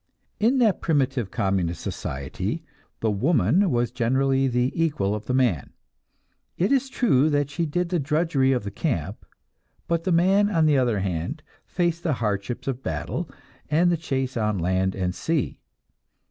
[0.39, 2.63] In that primitive communist society,
[3.01, 5.73] the woman was generally the equal of the man.
[6.57, 9.23] It is true that she did the drudgery of the camp,
[9.87, 13.29] but the man, on the other hand, faced the hardships of battle
[13.69, 15.61] and the chase on land and sea.